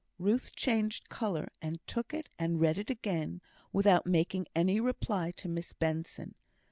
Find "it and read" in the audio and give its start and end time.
2.11-2.79